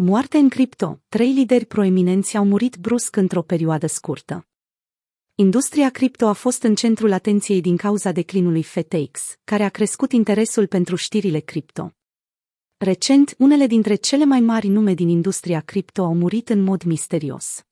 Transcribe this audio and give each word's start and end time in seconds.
Moarte 0.00 0.36
în 0.36 0.48
cripto, 0.48 1.00
trei 1.08 1.32
lideri 1.32 1.66
proeminenți 1.66 2.36
au 2.36 2.44
murit 2.44 2.76
brusc 2.76 3.16
într-o 3.16 3.42
perioadă 3.42 3.86
scurtă. 3.86 4.46
Industria 5.34 5.90
cripto 5.90 6.26
a 6.26 6.32
fost 6.32 6.62
în 6.62 6.74
centrul 6.74 7.12
atenției 7.12 7.60
din 7.60 7.76
cauza 7.76 8.12
declinului 8.12 8.62
FTX, 8.62 9.38
care 9.44 9.62
a 9.62 9.68
crescut 9.68 10.12
interesul 10.12 10.66
pentru 10.66 10.96
știrile 10.96 11.38
cripto. 11.38 11.92
Recent, 12.76 13.34
unele 13.38 13.66
dintre 13.66 13.94
cele 13.94 14.24
mai 14.24 14.40
mari 14.40 14.68
nume 14.68 14.94
din 14.94 15.08
industria 15.08 15.60
cripto 15.60 16.02
au 16.02 16.14
murit 16.14 16.48
în 16.48 16.62
mod 16.62 16.82
misterios. 16.82 17.64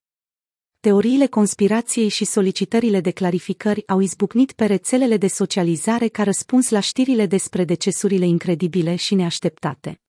Teoriile 0.81 1.27
conspirației 1.27 2.09
și 2.09 2.25
solicitările 2.25 3.01
de 3.01 3.11
clarificări 3.11 3.87
au 3.87 4.01
izbucnit 4.01 4.53
pe 4.53 4.65
rețelele 4.65 5.17
de 5.17 5.29
socializare 5.29 6.09
ca 6.09 6.23
răspuns 6.23 6.71
la 6.71 6.81
știrile 6.81 7.27
despre 7.27 7.65
decesurile 7.65 8.27
incredibile 8.27 8.97
și 8.97 9.15
neașteptate. 9.15 10.01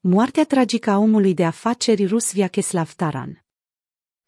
Moartea 0.00 0.44
tragică 0.44 0.90
a 0.90 0.98
omului 0.98 1.34
de 1.34 1.44
afaceri 1.44 2.06
rus 2.06 2.32
Vyacheslav 2.32 2.92
Taran. 2.92 3.44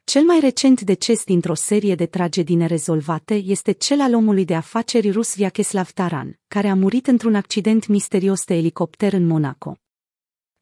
Cel 0.04 0.22
mai 0.22 0.40
recent 0.40 0.80
deces 0.80 1.24
dintr-o 1.24 1.54
serie 1.54 1.94
de 1.94 2.06
tragedii 2.06 2.56
nerezolvate 2.56 3.34
este 3.34 3.72
cel 3.72 4.00
al 4.00 4.14
omului 4.14 4.44
de 4.44 4.54
afaceri 4.54 5.10
rus 5.10 5.36
Vyacheslav 5.36 5.90
Taran, 5.90 6.38
care 6.48 6.68
a 6.68 6.74
murit 6.74 7.06
într-un 7.06 7.34
accident 7.34 7.86
misterios 7.86 8.44
de 8.44 8.54
elicopter 8.54 9.12
în 9.12 9.26
Monaco. 9.26 9.76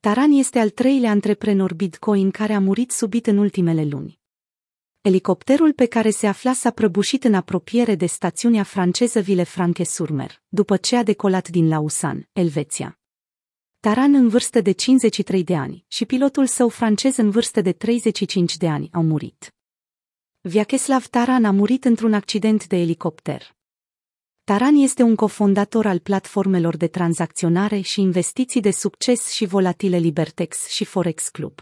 Taran 0.00 0.30
este 0.32 0.58
al 0.58 0.70
treilea 0.70 1.10
antreprenor 1.10 1.74
Bitcoin 1.74 2.30
care 2.30 2.52
a 2.52 2.60
murit 2.60 2.90
subit 2.90 3.26
în 3.26 3.38
ultimele 3.38 3.84
luni. 3.84 4.20
Elicopterul 5.00 5.72
pe 5.72 5.86
care 5.86 6.10
se 6.10 6.26
afla 6.26 6.52
s-a 6.52 6.70
prăbușit 6.70 7.24
în 7.24 7.34
apropiere 7.34 7.94
de 7.94 8.06
stațiunea 8.06 8.62
franceză 8.62 9.20
Villefranche-sur-Mer, 9.20 10.42
după 10.48 10.76
ce 10.76 10.96
a 10.96 11.02
decolat 11.02 11.48
din 11.48 11.68
Lausanne, 11.68 12.28
Elveția. 12.32 12.97
Taran 13.80 14.14
în 14.14 14.28
vârstă 14.28 14.60
de 14.60 14.72
53 14.72 15.44
de 15.44 15.56
ani 15.56 15.84
și 15.88 16.04
pilotul 16.04 16.46
său 16.46 16.68
francez 16.68 17.16
în 17.16 17.30
vârstă 17.30 17.60
de 17.60 17.72
35 17.72 18.56
de 18.56 18.68
ani 18.68 18.88
au 18.92 19.02
murit. 19.02 19.54
Vyacheslav 20.40 21.06
Taran 21.06 21.44
a 21.44 21.50
murit 21.50 21.84
într-un 21.84 22.12
accident 22.12 22.66
de 22.66 22.76
elicopter. 22.76 23.56
Taran 24.44 24.74
este 24.74 25.02
un 25.02 25.14
cofondator 25.14 25.86
al 25.86 25.98
platformelor 25.98 26.76
de 26.76 26.86
tranzacționare 26.86 27.80
și 27.80 28.00
investiții 28.00 28.60
de 28.60 28.70
succes 28.70 29.30
și 29.30 29.44
volatile 29.44 29.96
Libertex 29.96 30.68
și 30.68 30.84
Forex 30.84 31.28
Club. 31.28 31.60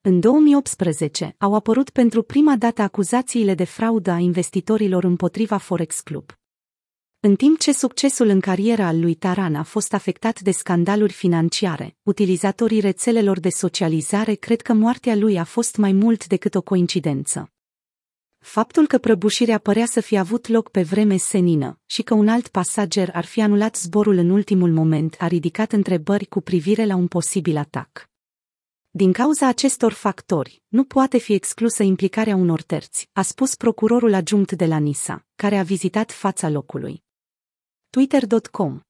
În 0.00 0.20
2018 0.20 1.34
au 1.38 1.54
apărut 1.54 1.90
pentru 1.90 2.22
prima 2.22 2.56
dată 2.56 2.82
acuzațiile 2.82 3.54
de 3.54 3.64
fraudă 3.64 4.10
a 4.10 4.18
investitorilor 4.18 5.04
împotriva 5.04 5.56
Forex 5.56 6.00
Club. 6.00 6.39
În 7.22 7.36
timp 7.36 7.58
ce 7.58 7.72
succesul 7.72 8.28
în 8.28 8.40
cariera 8.40 8.86
al 8.86 9.00
lui 9.00 9.14
Taran 9.14 9.54
a 9.54 9.62
fost 9.62 9.92
afectat 9.92 10.40
de 10.40 10.50
scandaluri 10.50 11.12
financiare, 11.12 11.96
utilizatorii 12.02 12.80
rețelelor 12.80 13.40
de 13.40 13.48
socializare 13.48 14.34
cred 14.34 14.60
că 14.60 14.72
moartea 14.72 15.14
lui 15.14 15.38
a 15.38 15.44
fost 15.44 15.76
mai 15.76 15.92
mult 15.92 16.26
decât 16.26 16.54
o 16.54 16.62
coincidență. 16.62 17.52
Faptul 18.38 18.86
că 18.86 18.98
prăbușirea 18.98 19.58
părea 19.58 19.86
să 19.86 20.00
fi 20.00 20.16
avut 20.16 20.46
loc 20.46 20.70
pe 20.70 20.82
vreme 20.82 21.16
senină 21.16 21.80
și 21.86 22.02
că 22.02 22.14
un 22.14 22.28
alt 22.28 22.48
pasager 22.48 23.10
ar 23.12 23.24
fi 23.24 23.40
anulat 23.40 23.76
zborul 23.76 24.16
în 24.16 24.30
ultimul 24.30 24.72
moment 24.72 25.16
a 25.18 25.26
ridicat 25.26 25.72
întrebări 25.72 26.26
cu 26.26 26.40
privire 26.40 26.84
la 26.84 26.94
un 26.94 27.06
posibil 27.06 27.56
atac. 27.56 28.10
Din 28.90 29.12
cauza 29.12 29.46
acestor 29.46 29.92
factori, 29.92 30.62
nu 30.68 30.84
poate 30.84 31.18
fi 31.18 31.32
exclusă 31.32 31.82
implicarea 31.82 32.36
unor 32.36 32.62
terți, 32.62 33.08
a 33.12 33.22
spus 33.22 33.54
procurorul 33.54 34.14
adjunct 34.14 34.52
de 34.52 34.66
la 34.66 34.78
NISA, 34.78 35.26
care 35.34 35.58
a 35.58 35.62
vizitat 35.62 36.12
fața 36.12 36.48
locului. 36.48 37.08
Twitter.com 37.90 38.80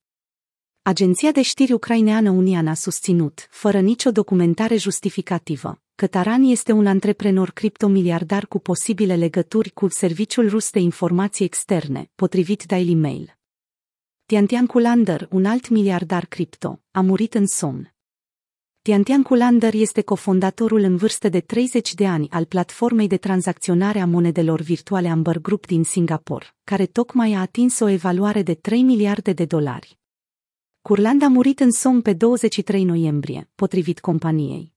Agenția 0.82 1.32
de 1.32 1.42
știri 1.42 1.72
ucraineană 1.72 2.30
Unian 2.30 2.66
a 2.66 2.74
susținut, 2.74 3.46
fără 3.50 3.80
nicio 3.80 4.10
documentare 4.10 4.76
justificativă, 4.76 5.82
că 5.94 6.06
Taran 6.06 6.42
este 6.42 6.72
un 6.72 6.86
antreprenor 6.86 7.50
criptomiliardar 7.50 8.46
cu 8.46 8.58
posibile 8.58 9.16
legături 9.16 9.70
cu 9.70 9.88
Serviciul 9.88 10.48
Rus 10.48 10.70
de 10.70 10.78
Informații 10.78 11.44
Externe, 11.44 12.10
potrivit 12.14 12.64
Daily 12.64 12.94
Mail. 12.94 13.38
Tiantian 14.26 14.66
Kulander, 14.66 15.28
un 15.30 15.44
alt 15.44 15.68
miliardar 15.68 16.26
cripto, 16.26 16.80
a 16.90 17.00
murit 17.00 17.34
în 17.34 17.46
somn. 17.46 17.94
Tiantian 18.82 19.22
Kulander 19.22 19.74
este 19.74 20.02
cofondatorul 20.02 20.80
în 20.80 20.96
vârstă 20.96 21.28
de 21.28 21.40
30 21.40 21.94
de 21.94 22.06
ani 22.06 22.28
al 22.30 22.44
platformei 22.44 23.06
de 23.06 23.16
tranzacționare 23.16 24.00
a 24.00 24.06
monedelor 24.06 24.60
virtuale 24.60 25.08
Amber 25.08 25.38
Group 25.38 25.66
din 25.66 25.84
Singapore, 25.84 26.46
care 26.64 26.86
tocmai 26.86 27.32
a 27.32 27.40
atins 27.40 27.80
o 27.80 27.88
evaluare 27.88 28.42
de 28.42 28.54
3 28.54 28.82
miliarde 28.82 29.32
de 29.32 29.44
dolari. 29.44 29.98
Curland 30.82 31.22
a 31.22 31.28
murit 31.28 31.60
în 31.60 31.72
somn 31.72 32.00
pe 32.00 32.12
23 32.12 32.84
noiembrie, 32.84 33.48
potrivit 33.54 34.00
companiei. 34.00 34.72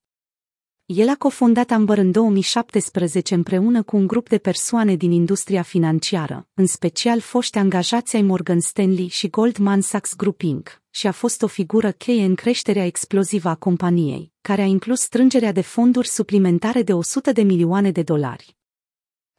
El 0.86 1.10
a 1.10 1.16
cofondat 1.16 1.72
Amber 1.72 1.98
în 1.98 2.12
2017 2.12 3.34
împreună 3.34 3.84
cu 3.84 3.96
un 3.96 4.08
grup 4.08 4.30
de 4.30 4.38
persoane 4.38 4.96
din 4.96 5.12
industria 5.12 5.62
financiară, 5.62 6.48
în 6.54 6.66
special 6.66 7.20
foști 7.20 7.58
angajați 7.58 8.16
ai 8.16 8.22
Morgan 8.22 8.60
Stanley 8.60 9.08
și 9.08 9.30
Goldman 9.30 9.82
Sachs 9.82 10.16
Group 10.16 10.42
Inc., 10.42 10.83
și 10.96 11.08
a 11.08 11.12
fost 11.12 11.42
o 11.42 11.48
figură 11.48 11.92
cheie 11.92 12.24
în 12.24 12.36
creșterea 12.36 12.86
explozivă 12.86 13.50
a 13.50 13.56
companiei, 13.56 14.32
care 14.42 14.62
a 14.62 14.66
inclus 14.66 15.00
strângerea 15.00 15.52
de 15.52 15.62
fonduri 15.62 16.08
suplimentare 16.08 16.84
de 16.84 16.94
100 16.94 17.32
de 17.32 17.42
milioane 17.42 17.92
de 17.92 18.04
dolari. 18.04 18.56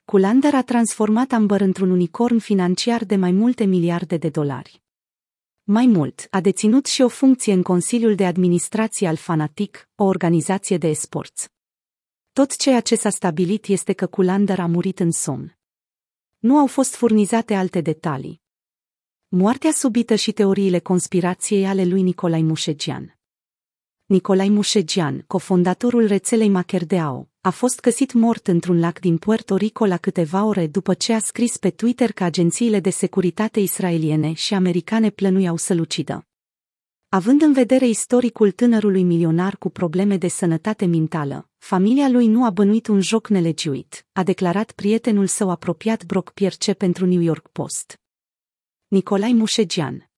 Kulander 0.05 0.55
a 0.55 0.63
transformat 0.63 1.33
Amber 1.33 1.61
într-un 1.61 1.91
unicorn 1.91 2.39
financiar 2.39 3.05
de 3.05 3.17
mai 3.17 3.33
multe 3.33 3.65
miliarde 3.65 4.17
de 4.17 4.29
dolari. 4.29 4.83
Mai 5.63 5.87
mult, 5.87 6.27
a 6.31 6.41
deținut 6.41 6.87
și 6.87 7.03
o 7.03 7.09
funcție 7.09 7.53
în 7.53 7.63
Consiliul 7.63 8.15
de 8.15 8.27
Administrație 8.27 9.09
al 9.09 9.17
Fanatic, 9.17 9.89
o 9.95 10.05
organizație 10.05 10.79
de 10.79 10.89
esports. 10.89 11.49
Tot 12.33 12.57
ceea 12.57 12.81
ce 12.81 12.97
s-a 12.97 13.11
stabilit 13.11 13.67
este 13.67 13.93
că 13.93 14.07
Kulander 14.07 14.59
a 14.59 14.67
murit 14.67 15.01
în 15.01 15.11
somn. 15.11 15.59
Nu 16.39 16.59
au 16.59 16.67
fost 16.67 16.95
furnizate 16.95 17.55
alte 17.55 17.81
detalii. 17.81 18.44
Moartea 19.29 19.71
subită 19.73 20.15
și 20.15 20.33
teoriile 20.33 20.79
conspirației 20.79 21.67
ale 21.67 21.85
lui 21.85 22.03
Nicolai 22.03 22.43
Mușegian. 22.43 23.19
Nicolai 24.05 24.49
Mușegian, 24.49 25.25
cofondatorul 25.27 26.07
rețelei 26.07 26.49
Macherdeao, 26.49 27.29
a 27.41 27.51
fost 27.51 27.81
găsit 27.81 28.13
mort 28.13 28.47
într-un 28.47 28.79
lac 28.79 28.99
din 28.99 29.19
Puerto 29.19 29.57
Rico 29.57 29.87
la 29.87 29.97
câteva 29.97 30.45
ore 30.45 30.67
după 30.67 30.95
ce 30.95 31.13
a 31.13 31.19
scris 31.19 31.57
pe 31.57 31.71
Twitter 31.71 32.13
că 32.13 32.25
agențiile 32.25 32.81
de 32.81 32.91
securitate 32.91 33.61
israeliene 33.61 34.33
și 34.33 34.55
americane 34.55 35.11
plănuiau 35.11 35.57
să-l 35.57 35.81
ucidă. 35.81 36.27
Având 37.09 37.43
în 37.43 37.53
vedere 37.53 37.87
istoricul 37.87 38.51
tânărului 38.51 39.03
milionar 39.03 39.57
cu 39.57 39.71
probleme 39.71 40.17
de 40.17 40.29
sănătate 40.29 40.85
mentală, 40.87 41.49
familia 41.59 42.09
lui 42.09 42.27
nu 42.27 42.45
a 42.45 42.51
bănuit 42.51 42.87
un 42.87 43.01
joc 43.01 43.29
nelegiuit, 43.29 44.07
a 44.13 44.23
declarat 44.23 44.73
prietenul 44.73 45.27
său 45.27 45.51
apropiat 45.51 46.05
Brock 46.05 46.31
Pierce 46.33 46.75
pentru 46.75 47.07
New 47.07 47.21
York 47.21 47.49
Post. 47.49 47.99
Nicolai 48.95 49.33
Mușegian 49.33 50.11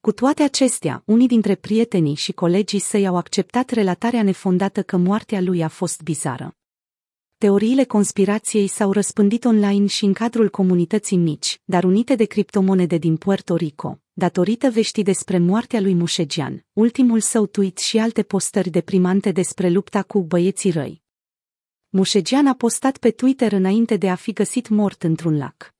cu 0.00 0.12
toate 0.12 0.42
acestea, 0.42 1.02
unii 1.06 1.26
dintre 1.26 1.54
prietenii 1.54 2.14
și 2.14 2.32
colegii 2.32 2.78
săi 2.78 3.06
au 3.06 3.16
acceptat 3.16 3.70
relatarea 3.70 4.22
nefondată 4.22 4.82
că 4.82 4.96
moartea 4.96 5.40
lui 5.40 5.62
a 5.62 5.68
fost 5.68 6.02
bizară. 6.02 6.56
Teoriile 7.38 7.84
conspirației 7.84 8.66
s-au 8.66 8.92
răspândit 8.92 9.44
online 9.44 9.86
și 9.86 10.04
în 10.04 10.12
cadrul 10.12 10.48
comunității 10.48 11.16
mici, 11.16 11.60
dar 11.64 11.84
unite 11.84 12.14
de 12.14 12.24
criptomonede 12.24 12.96
din 12.96 13.16
Puerto 13.16 13.56
Rico, 13.56 14.00
datorită 14.12 14.70
veștii 14.70 15.02
despre 15.02 15.38
moartea 15.38 15.80
lui 15.80 15.94
Mușegian, 15.94 16.66
ultimul 16.72 17.20
său 17.20 17.46
tweet 17.46 17.78
și 17.78 17.98
alte 17.98 18.22
postări 18.22 18.70
deprimante 18.70 19.32
despre 19.32 19.68
lupta 19.68 20.02
cu 20.02 20.22
băieții 20.22 20.70
răi. 20.70 21.02
Mușegian 21.88 22.46
a 22.46 22.54
postat 22.54 22.98
pe 22.98 23.10
Twitter 23.10 23.52
înainte 23.52 23.96
de 23.96 24.10
a 24.10 24.14
fi 24.14 24.32
găsit 24.32 24.68
mort 24.68 25.02
într-un 25.02 25.36
lac. 25.36 25.76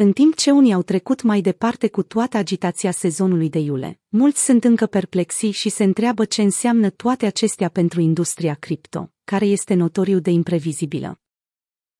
În 0.00 0.12
timp 0.12 0.34
ce 0.34 0.50
unii 0.50 0.72
au 0.72 0.82
trecut 0.82 1.22
mai 1.22 1.40
departe 1.40 1.88
cu 1.88 2.02
toată 2.02 2.36
agitația 2.36 2.90
sezonului 2.90 3.48
de 3.48 3.58
iule, 3.58 4.00
mulți 4.08 4.44
sunt 4.44 4.64
încă 4.64 4.86
perplexi 4.86 5.46
și 5.46 5.68
se 5.68 5.84
întreabă 5.84 6.24
ce 6.24 6.42
înseamnă 6.42 6.90
toate 6.90 7.26
acestea 7.26 7.68
pentru 7.68 8.00
industria 8.00 8.54
cripto, 8.54 9.12
care 9.24 9.46
este 9.46 9.74
notoriu 9.74 10.18
de 10.18 10.30
imprevizibilă. 10.30 11.20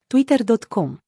Twitter.com 0.06 0.98